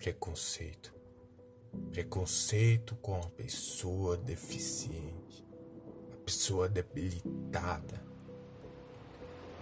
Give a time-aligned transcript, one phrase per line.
[0.00, 0.94] preconceito.
[1.92, 5.46] Preconceito com a pessoa deficiente,
[6.10, 8.02] a pessoa debilitada,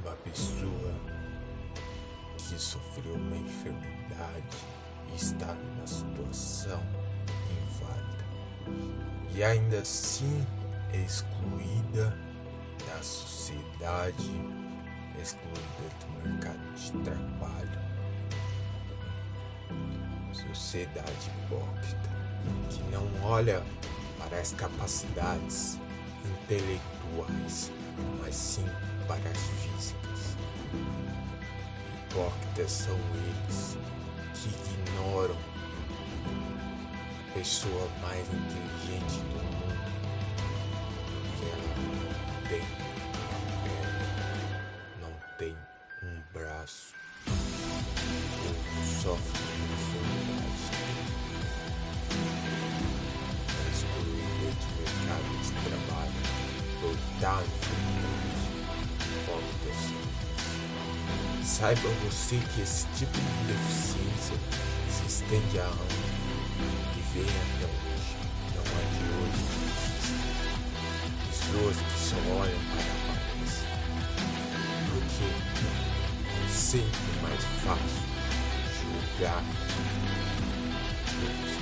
[0.01, 0.95] uma pessoa
[2.37, 4.57] que sofreu uma enfermidade
[5.13, 6.81] e está numa situação
[7.61, 9.35] inválida.
[9.35, 10.47] E ainda assim
[10.93, 12.17] é excluída
[12.87, 14.31] da sociedade,
[15.21, 17.78] excluída do mercado de trabalho
[20.59, 22.11] sociedade hipócrita
[22.69, 23.63] que não olha
[24.19, 25.79] para as capacidades
[26.25, 27.71] intelectuais,
[28.21, 28.67] mas sim
[29.07, 30.37] para as físicas.
[32.11, 33.79] Hipócritas são eles
[34.35, 35.37] que ignoram
[37.21, 39.79] a pessoa mais inteligente do mundo
[41.15, 42.63] porque ela não tem
[43.23, 44.09] uma perna,
[45.01, 45.57] não tem
[46.03, 46.95] um braço,
[47.29, 49.88] ou sofre
[57.21, 57.43] tal
[61.43, 64.37] Saiba você que esse tipo de deficiência
[64.91, 65.79] se estende há anos
[66.95, 68.15] e vem até hoje.
[68.55, 69.43] Não é de hoje
[71.19, 73.67] que Pessoas que só olham para a aparência.
[74.91, 75.27] Porque
[76.29, 78.03] é sempre mais fácil
[78.79, 79.43] julgar
[81.19, 81.58] do que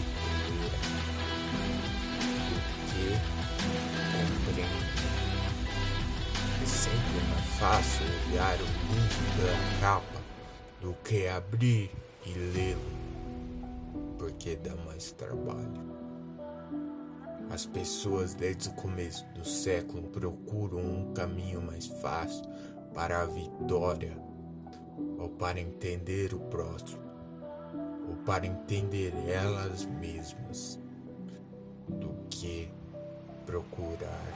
[7.58, 10.20] fácil olhar o livro pela capa
[10.78, 11.90] do que abrir
[12.26, 15.96] e lê-lo, porque dá mais trabalho.
[17.50, 22.44] As pessoas desde o começo do século procuram um caminho mais fácil
[22.92, 24.18] para a vitória,
[25.18, 27.02] ou para entender o próximo,
[28.06, 30.78] ou para entender elas mesmas,
[31.88, 32.68] do que
[33.46, 34.34] procurar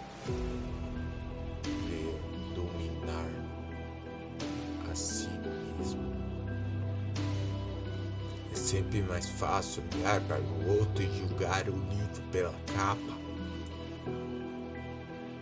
[8.70, 13.18] sempre mais fácil olhar para o outro e julgar o livro pela capa.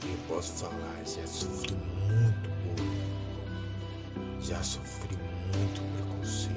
[0.02, 1.76] Eu posso falar, já sofri
[2.08, 5.14] muito bullying, já sofri
[5.54, 6.56] muito preconceito,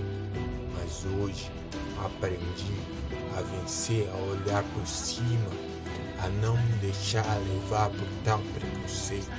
[0.73, 1.51] mas hoje
[2.05, 2.79] aprendi
[3.37, 5.49] a vencer, a olhar por cima,
[6.23, 9.29] a não me deixar levar por tal preconceito.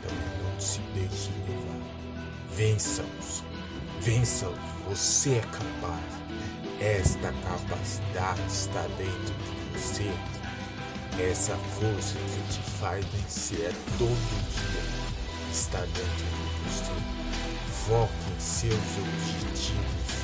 [0.00, 2.56] Também não se deixe levar.
[2.56, 3.44] Vença-os.
[4.00, 4.56] Vença-os.
[4.88, 6.09] Você é capaz.
[6.80, 10.10] Esta capacidade está dentro de você.
[11.22, 14.16] Essa força que te faz vencer todo
[14.48, 14.82] dia
[15.52, 16.92] está dentro de você.
[17.86, 20.20] Foque em seus objetivos.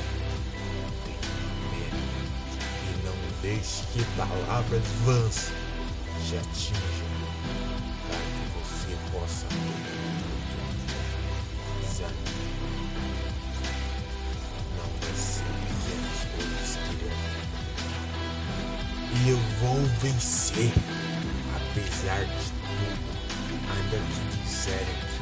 [2.83, 5.53] E não deixe que palavras vãs
[6.27, 7.07] te atinjam
[8.09, 9.47] para que você possa
[20.01, 20.73] vencer,
[21.55, 23.11] apesar de tudo,
[23.71, 25.16] ainda que disserem